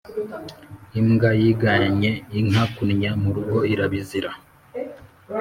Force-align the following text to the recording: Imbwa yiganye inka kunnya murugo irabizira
Imbwa 0.99 1.29
yiganye 1.41 2.11
inka 2.39 2.63
kunnya 2.73 3.11
murugo 3.21 3.57
irabizira 3.73 4.31